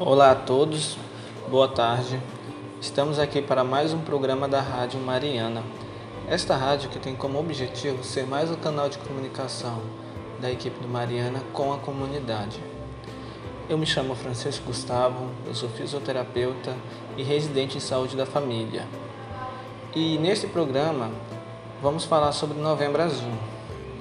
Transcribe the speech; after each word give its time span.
Olá 0.00 0.30
a 0.30 0.34
todos, 0.36 0.96
boa 1.50 1.66
tarde. 1.66 2.20
Estamos 2.80 3.18
aqui 3.18 3.42
para 3.42 3.64
mais 3.64 3.92
um 3.92 3.98
programa 3.98 4.46
da 4.46 4.60
Rádio 4.60 5.00
Mariana. 5.00 5.64
Esta 6.28 6.54
rádio 6.54 6.88
que 6.88 7.00
tem 7.00 7.16
como 7.16 7.36
objetivo 7.40 8.04
ser 8.04 8.24
mais 8.24 8.48
um 8.48 8.54
canal 8.54 8.88
de 8.88 8.96
comunicação 8.98 9.82
da 10.40 10.52
equipe 10.52 10.78
do 10.78 10.86
Mariana 10.86 11.42
com 11.52 11.72
a 11.72 11.78
comunidade. 11.78 12.62
Eu 13.68 13.76
me 13.76 13.84
chamo 13.84 14.14
Francisco 14.14 14.66
Gustavo, 14.66 15.30
eu 15.44 15.52
sou 15.52 15.68
fisioterapeuta 15.68 16.76
e 17.16 17.24
residente 17.24 17.76
em 17.76 17.80
saúde 17.80 18.16
da 18.16 18.24
família. 18.24 18.86
E 19.96 20.16
neste 20.18 20.46
programa 20.46 21.10
vamos 21.82 22.04
falar 22.04 22.30
sobre 22.30 22.56
Novembro 22.56 23.02
Azul. 23.02 23.32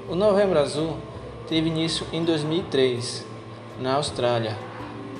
O 0.08 0.14
Novembro 0.14 0.60
Azul 0.60 0.96
teve 1.48 1.70
início 1.70 2.06
em 2.14 2.24
2003, 2.24 3.26
na 3.80 3.96
Austrália, 3.96 4.67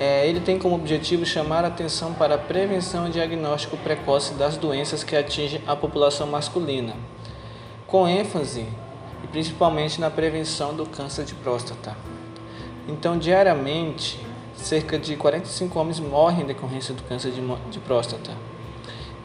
é, 0.00 0.28
ele 0.28 0.40
tem 0.40 0.58
como 0.58 0.76
objetivo 0.76 1.26
chamar 1.26 1.64
a 1.64 1.68
atenção 1.68 2.14
para 2.14 2.36
a 2.36 2.38
prevenção 2.38 3.08
e 3.08 3.10
diagnóstico 3.10 3.76
precoce 3.78 4.34
das 4.34 4.56
doenças 4.56 5.02
que 5.02 5.16
atingem 5.16 5.60
a 5.66 5.74
população 5.74 6.26
masculina, 6.26 6.94
com 7.86 8.06
ênfase 8.06 8.66
e 9.24 9.26
principalmente 9.26 10.00
na 10.00 10.10
prevenção 10.10 10.74
do 10.74 10.86
câncer 10.86 11.24
de 11.24 11.34
próstata. 11.34 11.96
Então, 12.86 13.18
diariamente, 13.18 14.20
cerca 14.54 14.98
de 14.98 15.16
45 15.16 15.78
homens 15.78 15.98
morrem 15.98 16.42
em 16.42 16.46
decorrência 16.46 16.94
do 16.94 17.02
câncer 17.02 17.32
de, 17.32 17.40
de 17.70 17.78
próstata 17.80 18.30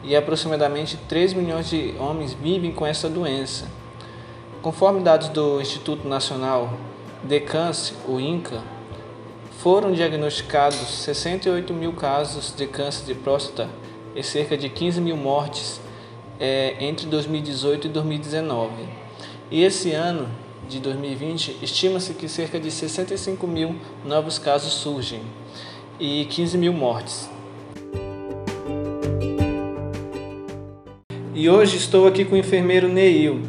e 0.04 0.14
aproximadamente 0.14 0.98
3 1.08 1.32
milhões 1.32 1.70
de 1.70 1.94
homens 1.98 2.34
vivem 2.34 2.70
com 2.72 2.84
essa 2.84 3.08
doença. 3.08 3.66
Conforme 4.60 5.00
dados 5.00 5.28
do 5.28 5.60
Instituto 5.60 6.06
Nacional 6.06 6.74
de 7.22 7.40
Câncer, 7.40 7.94
o 8.06 8.20
INCA, 8.20 8.62
foram 9.58 9.92
diagnosticados 9.92 10.78
68 10.78 11.72
mil 11.72 11.92
casos 11.92 12.54
de 12.56 12.66
câncer 12.66 13.06
de 13.06 13.14
próstata 13.14 13.68
e 14.14 14.22
cerca 14.22 14.56
de 14.56 14.68
15 14.68 15.00
mil 15.00 15.16
mortes 15.16 15.80
é, 16.38 16.76
entre 16.80 17.06
2018 17.06 17.86
e 17.86 17.90
2019. 17.90 18.72
E 19.50 19.62
esse 19.62 19.92
ano 19.92 20.28
de 20.68 20.80
2020, 20.80 21.58
estima-se 21.62 22.14
que 22.14 22.28
cerca 22.28 22.58
de 22.58 22.70
65 22.70 23.46
mil 23.46 23.76
novos 24.04 24.38
casos 24.38 24.72
surgem 24.74 25.20
e 25.98 26.24
15 26.24 26.58
mil 26.58 26.72
mortes. 26.72 27.28
E 31.34 31.48
hoje 31.48 31.76
estou 31.76 32.06
aqui 32.06 32.24
com 32.24 32.34
o 32.34 32.38
enfermeiro 32.38 32.88
Neil. 32.88 33.42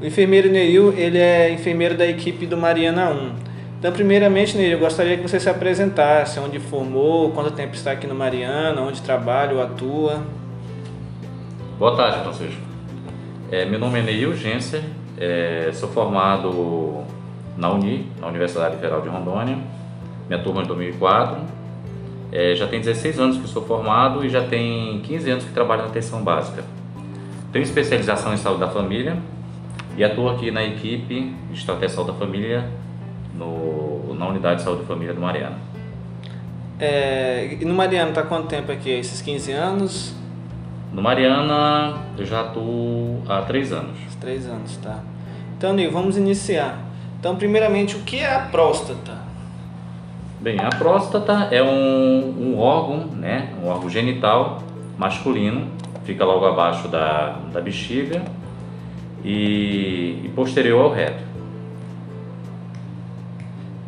O 0.00 0.06
enfermeiro 0.06 0.50
Neil 0.50 0.92
ele 0.96 1.18
é 1.18 1.50
enfermeiro 1.50 1.96
da 1.96 2.06
equipe 2.06 2.46
do 2.46 2.56
Mariana 2.56 3.10
1. 3.10 3.51
Então, 3.82 3.90
primeiramente, 3.90 4.56
Neil, 4.56 4.74
eu 4.74 4.78
gostaria 4.78 5.16
que 5.16 5.24
você 5.24 5.40
se 5.40 5.50
apresentasse, 5.50 6.38
onde 6.38 6.60
formou, 6.60 7.32
quanto 7.32 7.50
tempo 7.50 7.74
está 7.74 7.90
aqui 7.90 8.06
no 8.06 8.14
Mariana, 8.14 8.80
onde 8.80 9.02
trabalha 9.02 9.56
ou 9.56 9.60
atua. 9.60 10.22
Boa 11.80 11.96
tarde, 11.96 12.20
Francisco. 12.20 12.60
É, 13.50 13.64
meu 13.64 13.80
nome 13.80 13.98
é 13.98 14.02
Neil 14.02 14.36
Genser, 14.36 14.84
é, 15.18 15.70
sou 15.72 15.88
formado 15.88 17.02
na 17.56 17.72
Uni, 17.72 18.06
na 18.20 18.28
Universidade 18.28 18.76
Federal 18.76 19.00
de 19.00 19.08
Rondônia, 19.08 19.58
minha 20.28 20.40
turma 20.40 20.60
é 20.60 20.62
de 20.62 20.68
2004. 20.68 21.40
É, 22.30 22.54
já 22.54 22.68
tem 22.68 22.78
16 22.78 23.18
anos 23.18 23.38
que 23.38 23.48
sou 23.48 23.64
formado 23.64 24.24
e 24.24 24.28
já 24.28 24.44
tem 24.46 25.00
15 25.00 25.28
anos 25.28 25.44
que 25.44 25.52
trabalho 25.52 25.82
na 25.82 25.88
atenção 25.88 26.22
básica. 26.22 26.62
Tenho 27.52 27.64
especialização 27.64 28.32
em 28.32 28.36
saúde 28.36 28.60
da 28.60 28.68
família 28.68 29.16
e 29.96 30.04
atuo 30.04 30.28
aqui 30.28 30.52
na 30.52 30.62
equipe 30.62 31.34
de 31.50 31.58
estratégia 31.58 31.96
saúde 31.96 32.12
da 32.12 32.16
família 32.16 32.70
no, 33.34 34.14
na 34.14 34.28
unidade 34.28 34.56
de 34.56 34.62
saúde 34.62 34.82
e 34.82 34.86
família 34.86 35.14
do 35.14 35.20
Mariana. 35.20 35.58
É, 36.78 37.58
e 37.60 37.64
no 37.64 37.74
Mariana 37.74 38.10
está 38.10 38.22
quanto 38.22 38.48
tempo 38.48 38.72
aqui? 38.72 38.90
Esses 38.90 39.22
15 39.22 39.52
anos? 39.52 40.14
No 40.92 41.00
Mariana 41.00 41.94
eu 42.18 42.26
já 42.26 42.40
atuo 42.40 43.22
há 43.28 43.42
3 43.42 43.72
anos. 43.72 43.98
3 44.20 44.46
anos, 44.46 44.76
tá. 44.76 45.00
Então, 45.56 45.72
Nil, 45.72 45.90
vamos 45.90 46.16
iniciar. 46.16 46.78
Então, 47.18 47.36
primeiramente, 47.36 47.96
o 47.96 48.00
que 48.00 48.18
é 48.18 48.34
a 48.34 48.40
próstata? 48.40 49.12
Bem, 50.40 50.58
a 50.58 50.70
próstata 50.70 51.48
é 51.52 51.62
um, 51.62 52.34
um 52.36 52.58
órgão, 52.58 53.06
né, 53.06 53.52
um 53.62 53.68
órgão 53.68 53.88
genital 53.88 54.60
masculino, 54.98 55.68
fica 56.04 56.24
logo 56.24 56.44
abaixo 56.44 56.88
da, 56.88 57.38
da 57.52 57.60
bexiga 57.60 58.22
e, 59.24 60.20
e 60.24 60.32
posterior 60.34 60.82
ao 60.82 60.92
reto. 60.92 61.22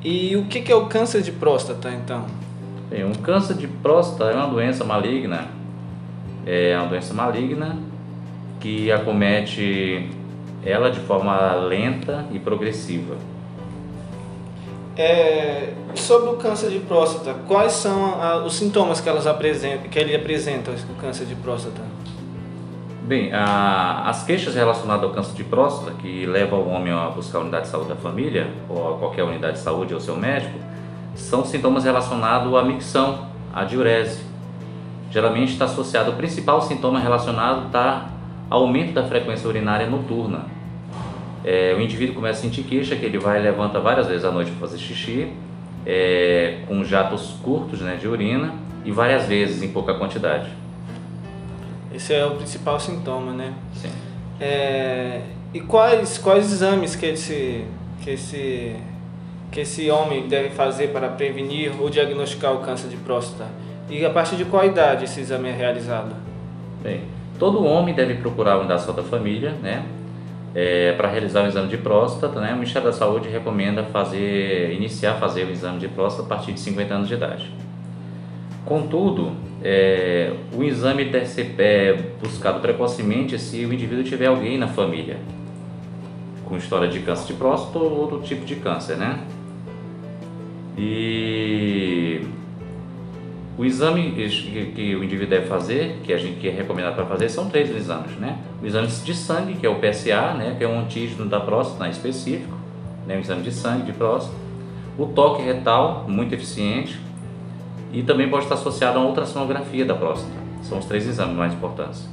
E 0.04 0.36
o 0.36 0.44
que 0.44 0.70
é 0.70 0.76
o 0.76 0.84
câncer 0.86 1.22
de 1.22 1.32
próstata, 1.32 1.90
então? 1.90 2.26
Bem, 2.90 3.04
um 3.06 3.14
câncer 3.14 3.56
de 3.56 3.66
próstata 3.66 4.30
é 4.30 4.34
uma 4.34 4.48
doença 4.48 4.84
maligna, 4.84 5.48
é 6.44 6.76
uma 6.78 6.88
doença 6.88 7.14
maligna 7.14 7.78
que 8.60 8.92
acomete 8.92 10.10
ela 10.62 10.90
de 10.90 11.00
forma 11.00 11.54
lenta 11.54 12.26
e 12.30 12.38
progressiva. 12.38 13.16
É, 14.94 15.72
sobre 15.94 16.30
o 16.30 16.36
câncer 16.36 16.70
de 16.70 16.80
próstata, 16.80 17.34
quais 17.48 17.72
são 17.72 18.20
a, 18.20 18.44
os 18.44 18.54
sintomas 18.56 19.00
que, 19.00 19.08
elas 19.08 19.26
apresentam, 19.26 19.88
que 19.88 19.98
ele 19.98 20.14
apresenta, 20.14 20.70
o 20.70 20.94
câncer 21.00 21.24
de 21.24 21.34
próstata? 21.34 21.80
Bem, 23.06 23.30
a, 23.34 24.04
as 24.08 24.24
queixas 24.24 24.54
relacionadas 24.54 25.04
ao 25.04 25.10
câncer 25.10 25.34
de 25.34 25.44
próstata, 25.44 25.92
que 26.00 26.24
levam 26.24 26.60
o 26.60 26.70
homem 26.70 26.90
a 26.90 27.10
buscar 27.10 27.36
a 27.36 27.40
unidade 27.42 27.64
de 27.64 27.70
saúde 27.70 27.90
da 27.90 27.96
família, 27.96 28.48
ou 28.66 28.94
a 28.94 28.98
qualquer 28.98 29.24
unidade 29.24 29.58
de 29.58 29.62
saúde 29.62 29.92
ou 29.92 30.00
seu 30.00 30.16
médico, 30.16 30.58
são 31.14 31.44
sintomas 31.44 31.84
relacionados 31.84 32.54
à 32.54 32.62
micção, 32.62 33.26
à 33.52 33.62
diurese. 33.64 34.22
Geralmente 35.10 35.52
está 35.52 35.66
associado, 35.66 36.12
o 36.12 36.14
principal 36.14 36.62
sintoma 36.62 36.98
relacionado 36.98 37.66
está 37.66 38.08
ao 38.48 38.62
aumento 38.62 38.94
da 38.94 39.02
frequência 39.02 39.46
urinária 39.46 39.86
noturna. 39.86 40.46
É, 41.44 41.74
o 41.76 41.82
indivíduo 41.82 42.14
começa 42.14 42.38
a 42.38 42.42
sentir 42.42 42.62
queixa, 42.62 42.96
que 42.96 43.04
ele 43.04 43.18
vai 43.18 43.38
e 43.38 43.42
levanta 43.42 43.78
várias 43.80 44.06
vezes 44.06 44.24
à 44.24 44.30
noite 44.30 44.50
para 44.50 44.60
fazer 44.60 44.78
xixi, 44.78 45.30
é, 45.84 46.60
com 46.66 46.82
jatos 46.82 47.36
curtos 47.42 47.82
né, 47.82 47.98
de 48.00 48.08
urina 48.08 48.54
e 48.82 48.90
várias 48.90 49.26
vezes 49.26 49.62
em 49.62 49.68
pouca 49.68 49.92
quantidade. 49.92 50.64
Esse 51.94 52.12
é 52.12 52.26
o 52.26 52.32
principal 52.32 52.80
sintoma, 52.80 53.32
né? 53.32 53.54
Sim. 53.74 53.88
É, 54.40 55.20
e 55.52 55.60
quais, 55.60 56.18
quais 56.18 56.52
exames 56.52 56.96
que 56.96 57.06
esse, 57.06 57.64
que, 58.02 58.10
esse, 58.10 58.76
que 59.52 59.60
esse 59.60 59.88
homem 59.90 60.26
deve 60.26 60.50
fazer 60.50 60.88
para 60.88 61.08
prevenir 61.08 61.72
ou 61.80 61.88
diagnosticar 61.88 62.52
o 62.52 62.58
câncer 62.58 62.88
de 62.88 62.96
próstata? 62.96 63.48
E 63.88 64.04
a 64.04 64.10
partir 64.10 64.34
de 64.34 64.44
qual 64.44 64.64
idade 64.64 65.04
esse 65.04 65.20
exame 65.20 65.48
é 65.48 65.52
realizado? 65.52 66.16
Bem, 66.82 67.02
todo 67.38 67.64
homem 67.64 67.94
deve 67.94 68.14
procurar 68.14 68.54
a 68.54 68.58
unidade 68.58 68.84
da 68.92 69.02
família, 69.04 69.52
né? 69.62 69.84
É, 70.52 70.92
para 70.92 71.08
realizar 71.08 71.44
o 71.44 71.46
exame 71.46 71.68
de 71.68 71.76
próstata, 71.76 72.40
né? 72.40 72.52
O 72.52 72.54
Ministério 72.54 72.88
da 72.88 72.92
Saúde 72.92 73.28
recomenda 73.28 73.84
fazer, 73.84 74.72
iniciar 74.72 75.14
fazer 75.14 75.44
o 75.44 75.50
exame 75.50 75.78
de 75.78 75.88
próstata 75.88 76.24
a 76.24 76.36
partir 76.36 76.52
de 76.52 76.60
50 76.60 76.94
anos 76.94 77.08
de 77.08 77.14
idade. 77.14 77.50
Contudo, 78.64 79.32
é, 79.64 80.30
o 80.52 80.62
exame 80.62 81.10
ser 81.24 81.54
é, 81.58 81.94
buscado 82.22 82.60
precocemente 82.60 83.38
se 83.38 83.64
o 83.64 83.72
indivíduo 83.72 84.04
tiver 84.04 84.26
alguém 84.26 84.58
na 84.58 84.68
família 84.68 85.16
com 86.44 86.58
história 86.58 86.86
de 86.86 87.00
câncer 87.00 87.28
de 87.28 87.32
próstata 87.32 87.78
ou 87.78 87.90
outro 87.98 88.20
tipo 88.20 88.44
de 88.44 88.56
câncer, 88.56 88.98
né? 88.98 89.20
E 90.76 92.20
o 93.56 93.64
exame 93.64 94.10
que, 94.74 94.94
o 94.94 95.02
indivíduo 95.02 95.30
deve 95.30 95.46
fazer, 95.46 96.00
que 96.02 96.12
a 96.12 96.18
gente 96.18 96.38
que 96.38 96.48
é 96.48 96.50
recomendado 96.50 96.96
para 96.96 97.06
fazer, 97.06 97.30
são 97.30 97.48
três 97.48 97.74
exames, 97.74 98.12
né? 98.18 98.38
O 98.62 98.66
exame 98.66 98.88
de 98.88 99.14
sangue, 99.14 99.54
que 99.54 99.64
é 99.64 99.70
o 99.70 99.76
PSA, 99.76 100.34
né? 100.34 100.56
Que 100.58 100.64
é 100.64 100.68
um 100.68 100.80
antígeno 100.80 101.24
da 101.24 101.40
próstata 101.40 101.88
específico, 101.88 102.54
né? 103.06 103.18
Exame 103.18 103.42
de 103.42 103.50
sangue 103.50 103.84
de 103.84 103.92
próstata. 103.92 104.36
O 104.98 105.06
toque 105.06 105.42
retal, 105.42 106.04
muito 106.06 106.34
eficiente, 106.34 107.00
e 107.94 108.02
também 108.02 108.28
pode 108.28 108.44
estar 108.44 108.56
associado 108.56 108.98
a 108.98 109.02
ultrassonografia 109.02 109.84
da 109.84 109.94
próstata. 109.94 110.34
São 110.62 110.78
os 110.78 110.84
três 110.84 111.06
exames 111.06 111.36
mais 111.36 111.52
importantes. 111.52 112.08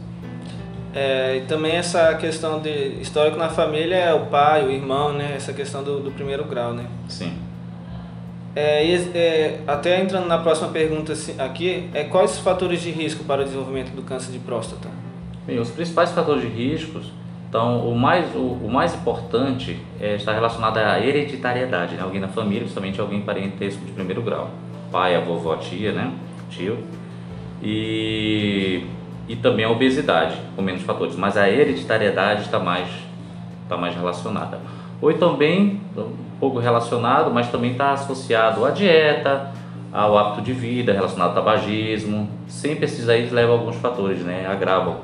É, 0.94 1.38
e 1.38 1.42
também 1.42 1.72
essa 1.72 2.14
questão 2.16 2.60
de 2.60 3.00
histórico 3.02 3.38
na 3.38 3.50
família 3.50 3.96
é 3.96 4.14
o 4.14 4.28
pai, 4.28 4.64
o 4.66 4.70
irmão, 4.70 5.12
né? 5.14 5.34
Essa 5.36 5.54
questão 5.54 5.84
do, 5.84 6.00
do 6.00 6.12
primeiro 6.12 6.44
grau, 6.46 6.74
né? 6.74 6.86
Sim. 7.08 7.34
É, 8.56 8.86
é, 8.94 9.60
até 9.66 10.02
entrando 10.02 10.28
na 10.28 10.38
próxima 10.38 10.68
pergunta 10.70 11.14
aqui, 11.40 11.90
é 11.94 12.04
quais 12.04 12.34
os 12.34 12.40
fatores 12.40 12.82
de 12.82 12.92
risco 12.92 13.24
para 13.24 13.42
o 13.42 13.46
desenvolvimento 13.46 13.92
do 13.96 14.04
câncer 14.04 14.32
de 14.32 14.40
próstata? 14.40 14.90
Bem, 15.48 15.58
os 15.58 15.72
principais 15.72 16.12
fatores 16.12 16.42
de 16.44 16.50
riscos, 16.50 17.12
então 17.50 17.88
o 17.90 17.98
mais, 17.98 18.36
o, 18.36 18.40
o 18.40 18.70
mais 18.70 18.94
importante 18.94 19.80
é, 20.00 20.16
está 20.16 20.34
relacionado 20.34 20.78
à 20.78 21.00
hereditariedade, 21.00 21.96
né? 21.96 22.04
alguém 22.04 22.20
na 22.20 22.28
família, 22.28 22.60
principalmente 22.60 23.00
alguém 23.00 23.22
parentesco 23.22 23.84
de 23.86 23.94
primeiro 23.94 24.22
grau 24.22 24.52
pai, 24.92 25.16
a 25.16 25.20
vovó, 25.20 25.54
a 25.54 25.58
tia, 25.58 25.92
né? 25.92 26.12
Tio. 26.50 26.78
E, 27.62 28.84
e 29.28 29.36
também 29.36 29.66
a 29.66 29.70
obesidade, 29.70 30.36
com 30.56 30.62
menos 30.62 30.82
fatores. 30.84 31.16
Mas 31.16 31.38
a 31.38 31.50
hereditariedade 31.50 32.42
está 32.42 32.60
mais, 32.60 32.88
tá 33.70 33.78
mais 33.78 33.96
relacionada. 33.96 34.60
Ou 35.02 35.14
também, 35.14 35.82
um 35.98 36.40
pouco 36.40 36.60
relacionado, 36.60 37.32
mas 37.34 37.50
também 37.50 37.72
está 37.72 37.94
associado 37.94 38.66
à 38.66 38.70
dieta, 38.70 39.52
ao 39.92 40.18
hábito 40.18 40.42
de 40.42 40.54
vida 40.54 40.94
relacionado 40.94 41.30
ao 41.30 41.36
tabagismo. 41.36 42.30
Sempre 42.48 42.86
esses 42.86 43.10
aí 43.10 43.30
levam 43.30 43.60
alguns 43.60 43.78
fatores, 43.78 44.20
né? 44.20 44.48
Agravam 44.48 44.98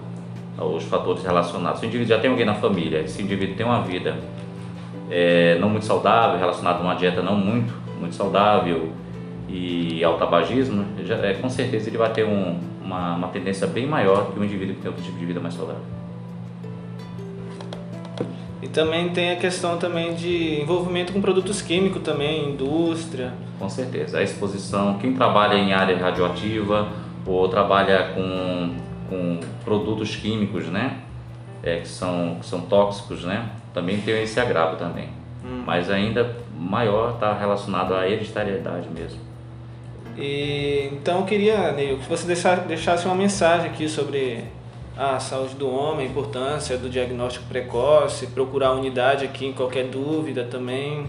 os 0.57 0.83
fatores 0.83 1.23
relacionados. 1.23 1.79
Se 1.79 1.85
o 1.85 1.87
indivíduo 1.87 2.15
já 2.15 2.21
tem 2.21 2.29
alguém 2.29 2.45
na 2.45 2.55
família, 2.55 3.07
se 3.07 3.21
o 3.21 3.25
indivíduo 3.25 3.55
tem 3.55 3.65
uma 3.65 3.81
vida 3.81 4.15
é, 5.09 5.57
não 5.59 5.69
muito 5.69 5.85
saudável, 5.85 6.39
relacionada 6.39 6.79
a 6.79 6.81
uma 6.81 6.95
dieta 6.95 7.21
não 7.21 7.35
muito, 7.35 7.73
muito 7.99 8.15
saudável 8.15 8.91
e 9.47 10.03
ao 10.03 10.17
tabagismo, 10.17 10.85
já, 11.05 11.15
é, 11.15 11.33
com 11.33 11.49
certeza 11.49 11.89
ele 11.89 11.97
vai 11.97 12.11
ter 12.11 12.25
um, 12.25 12.59
uma, 12.83 13.15
uma 13.15 13.27
tendência 13.29 13.65
bem 13.65 13.87
maior 13.87 14.31
que 14.31 14.39
um 14.39 14.43
indivíduo 14.43 14.75
que 14.75 14.81
tem 14.81 14.89
outro 14.89 15.03
tipo 15.03 15.17
de 15.17 15.25
vida 15.25 15.39
mais 15.39 15.53
saudável. 15.53 15.81
E 18.61 18.67
também 18.67 19.09
tem 19.09 19.31
a 19.31 19.35
questão 19.35 19.77
também 19.77 20.15
de 20.15 20.61
envolvimento 20.61 21.13
com 21.13 21.21
produtos 21.21 21.61
químicos 21.61 22.01
também, 22.01 22.49
indústria. 22.49 23.31
Com 23.57 23.69
certeza. 23.69 24.17
A 24.17 24.23
exposição, 24.23 24.97
quem 24.97 25.13
trabalha 25.13 25.55
em 25.55 25.73
área 25.73 25.97
radioativa 25.97 26.89
ou 27.25 27.47
trabalha 27.47 28.13
com, 28.13 28.75
com 29.09 29.39
produtos 29.63 30.15
químicos, 30.15 30.65
né? 30.65 30.97
É, 31.63 31.77
que, 31.77 31.87
são, 31.87 32.37
que 32.39 32.45
são 32.45 32.61
tóxicos, 32.61 33.23
né? 33.23 33.49
Também 33.73 34.01
tem 34.01 34.23
esse 34.23 34.39
agravo 34.39 34.75
também. 34.75 35.09
Hum. 35.45 35.63
Mas 35.65 35.89
ainda 35.89 36.35
maior 36.59 37.13
está 37.13 37.33
relacionado 37.33 37.93
à 37.93 38.07
hereditariedade 38.07 38.89
mesmo. 38.89 39.19
E, 40.17 40.89
então 40.93 41.19
eu 41.19 41.25
queria, 41.25 41.71
Neil, 41.71 41.97
que 41.97 42.09
você 42.09 42.25
deixasse 42.67 43.05
uma 43.05 43.15
mensagem 43.15 43.69
aqui 43.69 43.87
sobre 43.87 44.43
a 44.97 45.19
saúde 45.19 45.53
do 45.53 45.69
homem, 45.69 46.07
a 46.07 46.09
importância 46.09 46.75
do 46.75 46.89
diagnóstico 46.89 47.45
precoce, 47.45 48.25
procurar 48.27 48.71
unidade 48.71 49.23
aqui 49.23 49.45
em 49.45 49.53
qualquer 49.53 49.85
dúvida 49.85 50.43
também. 50.43 51.05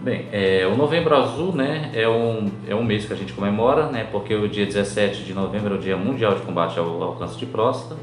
Bem, 0.00 0.26
é, 0.30 0.64
o 0.72 0.76
Novembro 0.76 1.16
Azul 1.16 1.52
né, 1.52 1.90
é, 1.92 2.08
um, 2.08 2.48
é 2.68 2.74
um 2.74 2.84
mês 2.84 3.04
que 3.04 3.12
a 3.12 3.16
gente 3.16 3.32
comemora, 3.32 3.90
né, 3.90 4.06
porque 4.12 4.32
o 4.32 4.48
dia 4.48 4.64
17 4.64 5.24
de 5.24 5.34
novembro 5.34 5.74
é 5.74 5.76
o 5.76 5.80
Dia 5.80 5.96
Mundial 5.96 6.36
de 6.36 6.42
Combate 6.42 6.78
ao, 6.78 7.02
ao 7.02 7.16
Câncer 7.16 7.38
de 7.38 7.46
Próstata. 7.46 8.00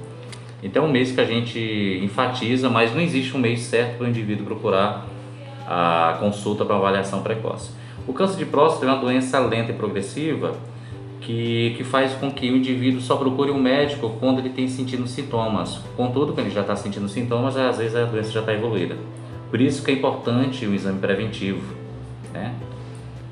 Então 0.61 0.83
é 0.83 0.87
um 0.87 0.91
mês 0.91 1.13
que 1.13 1.21
a 1.21 1.25
gente 1.25 1.99
enfatiza, 2.03 2.69
mas 2.69 2.93
não 2.93 2.99
existe 2.99 3.35
um 3.37 3.39
mês 3.39 3.61
certo 3.61 3.97
para 3.97 4.05
o 4.05 4.09
indivíduo 4.09 4.45
procurar 4.45 5.05
a 5.65 6.17
consulta 6.19 6.65
para 6.65 6.75
avaliação 6.75 7.21
precoce. 7.21 7.71
O 8.07 8.13
câncer 8.13 8.37
de 8.37 8.45
próstata 8.45 8.85
é 8.85 8.89
uma 8.89 8.99
doença 8.99 9.39
lenta 9.39 9.71
e 9.71 9.75
progressiva 9.75 10.55
que, 11.21 11.73
que 11.75 11.83
faz 11.83 12.13
com 12.13 12.31
que 12.31 12.51
o 12.51 12.55
indivíduo 12.55 13.01
só 13.01 13.15
procure 13.15 13.49
um 13.49 13.59
médico 13.59 14.15
quando 14.19 14.39
ele 14.39 14.49
tem 14.49 14.67
sentindo 14.67 15.07
sintomas. 15.07 15.79
Contudo, 15.97 16.33
quando 16.33 16.45
ele 16.45 16.55
já 16.55 16.61
está 16.61 16.75
sentindo 16.75 17.09
sintomas, 17.09 17.57
às 17.57 17.77
vezes 17.77 17.95
a 17.95 18.05
doença 18.05 18.31
já 18.31 18.41
está 18.41 18.53
evoluída. 18.53 18.95
Por 19.49 19.59
isso 19.59 19.83
que 19.83 19.89
é 19.89 19.93
importante 19.95 20.65
o 20.67 20.73
exame 20.73 20.99
preventivo. 20.99 21.75
Né? 22.31 22.53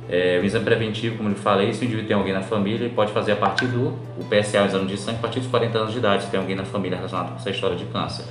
É, 0.10 0.40
o 0.42 0.46
exame 0.46 0.66
preventivo, 0.66 1.18
como 1.18 1.30
eu 1.30 1.36
falei, 1.36 1.72
se 1.72 1.82
o 1.82 1.86
indivíduo 1.86 2.08
tem 2.08 2.18
alguém 2.18 2.34
na 2.34 2.42
família, 2.42 2.86
ele 2.86 2.94
pode 2.96 3.12
fazer 3.12 3.34
a 3.34 3.36
partir 3.36 3.68
do 3.68 3.90
o 4.18 4.26
PSA, 4.28 4.64
o 4.64 4.66
exame 4.66 4.88
de 4.88 4.98
sangue, 4.98 5.20
a 5.20 5.22
partir 5.22 5.40
dos 5.40 5.50
40 5.50 5.78
anos 5.78 5.92
de 5.92 6.00
idade, 6.00 6.24
se 6.24 6.32
tem 6.32 6.40
alguém 6.40 6.56
na 6.56 6.66
família 6.66 6.98
relacionado 6.98 7.30
com 7.30 7.36
essa 7.36 7.50
história 7.52 7.76
de 7.76 7.86
câncer. 7.86 8.26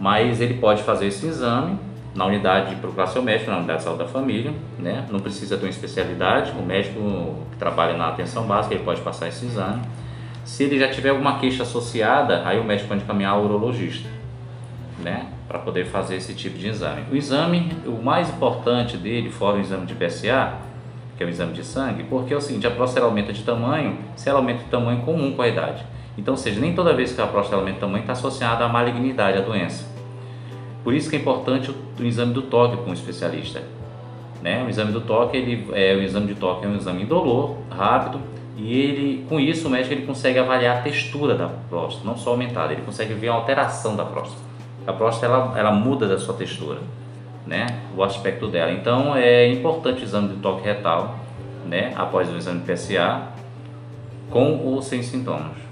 Mas 0.00 0.40
ele 0.40 0.54
pode 0.54 0.82
fazer 0.82 1.06
esse 1.06 1.26
exame 1.26 1.76
na 2.14 2.26
unidade 2.26 2.70
de 2.70 2.76
procurar 2.76 3.08
seu 3.08 3.22
médico, 3.22 3.50
na 3.50 3.58
unidade 3.58 3.78
de 3.78 3.84
saúde 3.84 3.98
da 3.98 4.08
família, 4.08 4.52
né? 4.78 5.04
Não 5.10 5.18
precisa 5.18 5.56
ter 5.56 5.64
uma 5.64 5.70
especialidade, 5.70 6.52
o 6.52 6.62
médico 6.62 7.36
que 7.50 7.56
trabalha 7.56 7.96
na 7.96 8.08
atenção 8.08 8.44
básica, 8.44 8.74
ele 8.74 8.84
pode 8.84 9.00
passar 9.00 9.28
esse 9.28 9.44
exame. 9.44 9.82
Se 10.44 10.62
ele 10.64 10.78
já 10.78 10.88
tiver 10.88 11.08
alguma 11.10 11.38
queixa 11.38 11.64
associada, 11.64 12.46
aí 12.46 12.60
o 12.60 12.64
médico 12.64 12.88
pode 12.88 13.02
encaminhar 13.02 13.32
ao 13.32 13.44
urologista, 13.44 14.08
né? 15.02 15.26
Para 15.48 15.58
poder 15.58 15.86
fazer 15.86 16.16
esse 16.16 16.34
tipo 16.34 16.56
de 16.56 16.68
exame. 16.68 17.02
O 17.10 17.16
exame, 17.16 17.72
o 17.86 18.02
mais 18.02 18.28
importante 18.28 18.96
dele, 18.96 19.30
fora 19.30 19.56
o 19.56 19.60
exame 19.60 19.86
de 19.86 19.94
PSA, 19.94 20.54
que 21.16 21.22
é 21.22 21.26
o 21.26 21.28
exame 21.28 21.52
de 21.52 21.64
sangue, 21.64 22.04
porque 22.04 22.32
é 22.32 22.36
o 22.36 22.40
seguinte, 22.40 22.66
a 22.66 22.70
próstata 22.70 23.06
aumenta 23.06 23.32
de 23.32 23.42
tamanho, 23.42 23.98
se 24.16 24.28
ela 24.28 24.38
aumenta 24.38 24.64
de 24.64 24.70
tamanho 24.70 25.02
comum 25.02 25.32
com 25.32 25.42
a 25.42 25.48
idade. 25.48 25.84
Então, 26.16 26.34
ou 26.34 26.38
seja, 26.38 26.60
nem 26.60 26.74
toda 26.74 26.92
vez 26.92 27.12
que 27.12 27.20
a 27.20 27.26
próstata 27.26 27.56
aumenta 27.56 27.74
de 27.74 27.80
tamanho 27.80 28.00
está 28.02 28.12
associada 28.12 28.64
à 28.64 28.68
malignidade, 28.68 29.38
à 29.38 29.40
doença. 29.40 29.93
Por 30.84 30.92
isso 30.92 31.08
que 31.08 31.16
é 31.16 31.18
importante 31.18 31.70
o, 31.70 31.74
o 31.98 32.04
exame 32.04 32.34
do 32.34 32.42
toque 32.42 32.76
com 32.76 32.90
o 32.90 32.92
especialista. 32.94 33.62
Né? 34.42 34.62
O 34.62 34.68
exame 34.68 34.92
do 34.92 35.00
toque, 35.00 35.38
ele, 35.38 35.66
é, 35.72 35.96
o 35.96 36.02
exame 36.02 36.26
de 36.26 36.34
toque 36.34 36.66
é 36.66 36.68
um 36.68 36.76
exame 36.76 37.02
indolor, 37.02 37.56
rápido, 37.70 38.20
e 38.56 38.78
ele, 38.78 39.26
com 39.26 39.40
isso 39.40 39.66
o 39.66 39.70
médico 39.70 39.94
ele 39.94 40.06
consegue 40.06 40.38
avaliar 40.38 40.78
a 40.78 40.80
textura 40.82 41.34
da 41.34 41.48
próstata, 41.48 42.06
não 42.06 42.16
só 42.16 42.30
aumentada, 42.30 42.72
ele 42.72 42.82
consegue 42.82 43.14
ver 43.14 43.28
a 43.28 43.32
alteração 43.32 43.96
da 43.96 44.04
próstata. 44.04 44.42
A 44.86 44.92
próstata 44.92 45.26
ela, 45.26 45.58
ela 45.58 45.72
muda 45.72 46.06
da 46.06 46.18
sua 46.18 46.34
textura, 46.34 46.78
né? 47.46 47.66
o 47.96 48.02
aspecto 48.02 48.46
dela. 48.46 48.70
Então 48.70 49.16
é 49.16 49.48
importante 49.48 50.02
o 50.02 50.04
exame 50.04 50.28
de 50.28 50.36
toque 50.36 50.62
retal, 50.62 51.16
né? 51.66 51.94
após 51.96 52.30
o 52.30 52.36
exame 52.36 52.60
de 52.60 52.70
PSA, 52.70 53.22
com 54.30 54.58
ou 54.58 54.82
sem 54.82 55.02
sintomas. 55.02 55.63